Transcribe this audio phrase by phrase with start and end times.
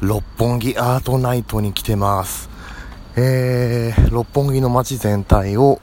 [0.00, 2.48] 六本木アートナイトに来てます。
[3.16, 5.80] えー、六本木の街全体を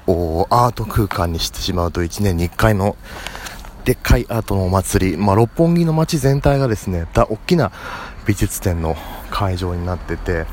[0.50, 2.96] アート空間にしてしまうと1年に1回の
[3.83, 7.74] でっかいアートのお祭り、まあ、六本木の街全体がですね、大きな
[8.25, 8.96] 美術展の
[9.32, 10.45] 会場になってて、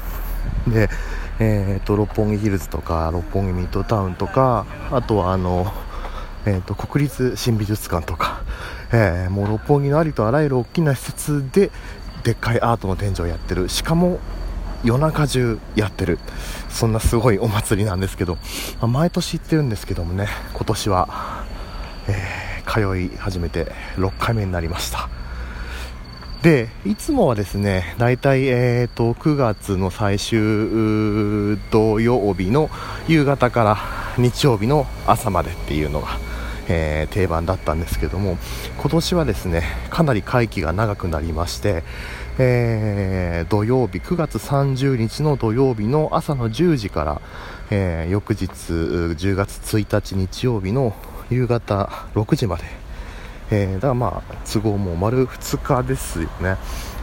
[0.67, 0.91] で、
[1.39, 5.73] えー、と六本木ヒルズとか六本木ミッドタウンとかあとはあの、
[6.47, 8.43] えー、と国立新美術館とか、
[8.93, 11.71] えーもう六本木のありとあらゆる大きな施設で
[12.25, 13.69] でっかいアートの展示をやってる。
[13.69, 14.19] しかも
[14.85, 16.19] 夜中中やってる。
[16.69, 18.41] そんなすごいお祭りなんですけど、ま
[18.83, 21.45] あ毎年行ってるんですけどもね今年は、
[22.09, 25.09] えー通い始めて6回目になりました。
[26.43, 30.39] でいつもはですね大体、えー、と9月の最終
[31.71, 32.71] 土曜日の
[33.09, 33.79] 夕方から
[34.17, 36.19] 日曜日の朝までっていうのが、
[36.73, 38.39] えー定番だったんですけども
[38.79, 41.85] 今年はですねかなり会期が長くなりまして、
[42.39, 47.21] えー土曜日9月30日の土曜日の朝の10時から、
[47.71, 50.95] えー翌日10月1日日曜日の
[51.31, 51.85] 夕方
[52.15, 52.82] 6時まで
[53.53, 56.57] えーだからまあ都合も丸2日ですよね、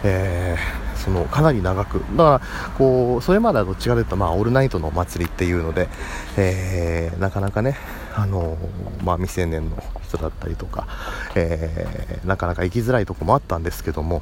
[0.03, 1.99] えーそのかなり長く。
[2.17, 2.41] だから
[2.77, 5.87] こうそれまではどっちかというとまあオールナイトのお祭りっていうので、
[6.35, 7.77] えーなかなかね
[8.15, 8.57] あの
[9.01, 10.87] まあ、未成年の人だったりとか、
[11.35, 14.21] えなかなか行きづらいとこもあったんですけども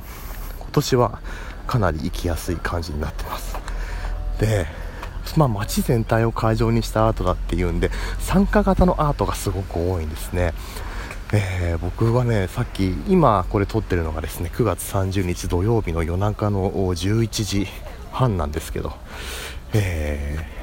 [0.59, 1.19] 今年は
[1.65, 3.57] かなり行きやすい感じになってます。
[4.39, 4.67] で
[5.35, 10.53] まあ、街全体を会場にしたアートだっていうんで参加型のアートがすごく多いんですね。
[11.33, 17.67] えー僕はねさっき今これ撮ってるのがですね9月30日土曜日の夜中の11時
[18.11, 18.93] 半なんですけど、
[19.73, 20.57] えー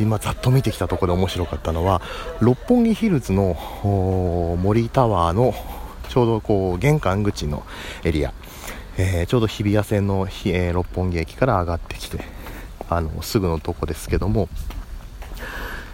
[0.00, 2.02] 今ざっと見てきたところで面白かったのは
[2.40, 3.54] 六本木ヒルズの
[4.60, 5.54] 森タワーの
[6.08, 7.62] ちょうどこう玄関口の
[8.02, 8.34] エリア、
[8.98, 12.24] えーちょうど日比谷線の、え六本木駅から上がってきて
[12.90, 14.48] あのすぐのとこですけども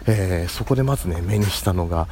[0.07, 2.07] えそこでまずね目にしたのが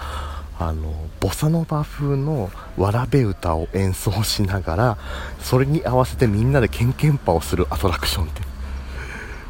[0.60, 4.98] あのボサノバ風のわらべ歌を演奏しながら
[5.40, 8.42] それに合わせてみんなでケンケンパをするアトラクションって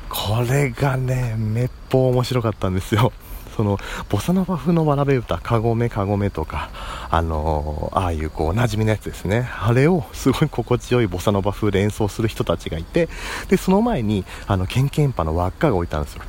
[0.07, 3.11] これがねめっぽう面白かったんですよ。
[3.55, 3.77] その
[4.07, 6.69] ボサノバ風のわらべ歌かごめかごめとか
[7.09, 9.49] あのーああいうこうおなじみのやつですね。
[9.59, 13.09] あれをすごい心地よいボサノバ風で演奏する人たちがいて
[13.49, 16.23] でその前にあのケンケンパの輪っかが置いてあるんですよ。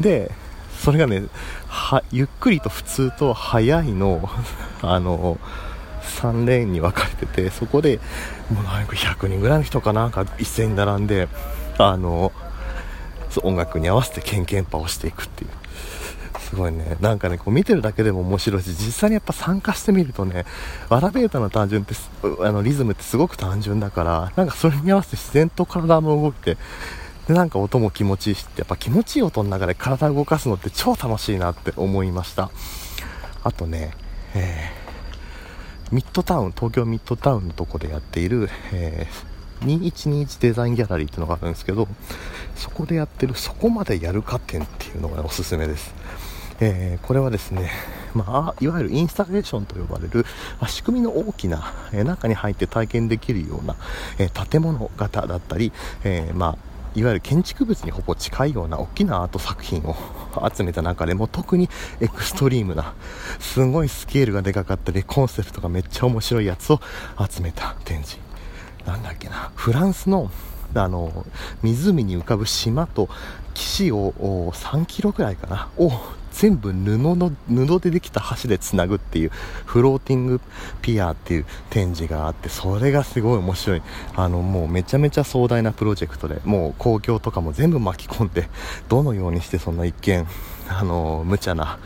[0.00, 0.30] で
[0.82, 1.24] それがね
[2.10, 4.28] ゆっくりと普通と速いの
[4.80, 5.38] あの
[6.02, 8.00] 3レーンに分かれててそこで
[8.50, 11.28] もうなんか100人ぐらいの人かなんか一斉に並んで
[11.78, 12.32] あの
[13.42, 15.50] 音楽に合わせてケンケンパをしていくっていう。
[16.50, 16.96] すごいね。
[17.00, 20.46] なんかねこう見てるだけでも面白いし実際にやっぱ参加してみるとね
[20.88, 21.94] わらべ歌の単純って
[22.42, 26.56] あのリズムってすごく単純だからなんかそれに合わせて自然と体も動いて
[27.30, 32.50] でなんか音も気持ちいいしってやっぱ気持ちいい音の中で体を動かすのって超楽しいなって思いました。
[33.44, 33.92] あとね、
[34.34, 34.80] えー
[35.94, 39.30] ミッドタウン東京ミッドタウンのとこでやっている、えー
[39.64, 41.86] 2121デザインギャラリーっていうのがあるんですけど
[42.56, 45.94] そこでやってるそこまでやるか展っていうのがおすすめです。
[46.58, 47.70] えーこれはですね、
[48.12, 50.26] まあ、いわゆるインスタレーションと呼ばれる、
[50.60, 53.76] まあ仕組みの大きな、えー中に入って体験できるような、
[54.18, 59.96] えー建物型だったり、えまあいわゆる建築物にほぼ近いような大きなアート作品を
[60.52, 61.68] 集めた中でも特に
[62.00, 62.94] エクストリームな
[63.38, 66.80] すごいスケールがでかかったりコンセプトがめっちゃ面白いやつを
[67.28, 68.18] 集めた展示。
[68.86, 70.30] なんだっけなフランスの
[70.74, 71.26] あの
[71.62, 73.08] 湖に浮かぶ島と
[73.54, 75.90] 岸を3キロくらいかなを
[76.32, 79.30] 全部布の布でできた橋でつなぐっていう
[79.64, 80.40] フローティング
[80.82, 83.82] ピアっていう展示があってそれがすごい面白い
[84.16, 88.48] あのもうめちゃめちゃ壮大なプロジェクトでもう公共とかも全部巻き込んで
[88.88, 90.26] どのようにしてそんな一見
[90.68, 91.78] あの無茶な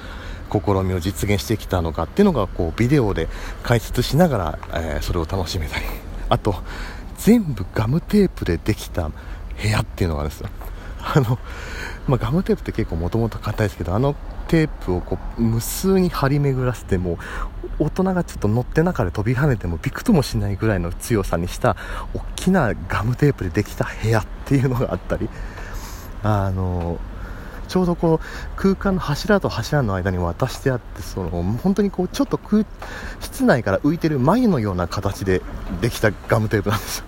[0.50, 3.28] 試みを実現してきたのかっていうのがこうビデオで
[3.62, 5.84] 解説しながら、えーそれを楽しめたり
[6.28, 6.54] あと
[7.18, 10.48] 全部ガムテープでできた部屋っていうのがあるんですよ
[11.00, 11.38] あの、
[12.06, 14.14] まあ、ガムテープって結構もともと硬いですけどあの
[14.48, 17.18] テープをこう無数に張り巡らせても
[17.78, 21.76] 大人がちょっと乗って中で飛び跳ねてもびくともしないぐらいの強さにした
[22.14, 25.28] 大きなガムテープでできた部屋っていうのがあったり。
[26.22, 26.98] あの
[27.68, 32.64] ちょうどこう空間の柱と柱の間に渡してあってその本当にこうちょっと空
[33.20, 35.40] 室内から浮いてる眉のような形で
[35.80, 36.98] できたガムテープなんです。
[36.98, 37.04] よ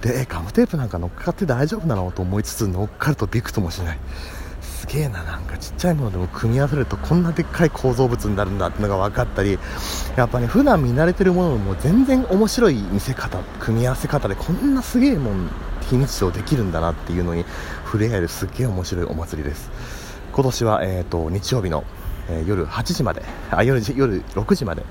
[0.00, 2.10] でガムテープなんか乗っかって大丈夫なの？
[2.10, 3.98] と思いつつ乗っかるとびくともしない。
[4.80, 9.58] すげえななんかちっちゃいものでも組み合わせるとこんなでっかい構造物になるんだってのが分かったり
[10.16, 15.50] やっぱね普段見慣れてるものも全然面白い見せ方組み合わせ方でこんなすげえもん
[15.82, 17.44] 非日常できるんだなっていうのに
[17.84, 19.70] 触れ合えるすっげえ面白いお祭りです。
[20.32, 21.84] 今年は、えーと、日曜日の、
[22.30, 24.84] え、夜8時まであ夜夜6時まで、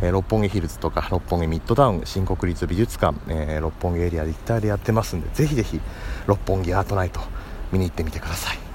[0.00, 5.80] えー、六本木ヒルズとか六本木ミッドタウン新国立美術館、えー、六本木エリアで一体でやってますんでぜひぜひ
[6.26, 7.20] 六本木アートナイト
[7.70, 8.65] 見に行ってみてください。